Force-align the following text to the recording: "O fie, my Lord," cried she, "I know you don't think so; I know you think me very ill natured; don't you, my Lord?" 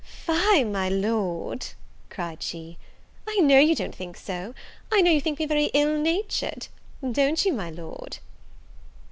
"O 0.27 0.33
fie, 0.33 0.63
my 0.63 0.89
Lord," 0.89 1.63
cried 2.09 2.41
she, 2.41 2.79
"I 3.29 3.35
know 3.39 3.59
you 3.59 3.75
don't 3.75 3.93
think 3.93 4.17
so; 4.17 4.55
I 4.91 4.99
know 4.99 5.11
you 5.11 5.21
think 5.21 5.37
me 5.37 5.45
very 5.45 5.65
ill 5.75 5.95
natured; 5.99 6.69
don't 7.11 7.45
you, 7.45 7.53
my 7.53 7.69
Lord?" 7.69 8.17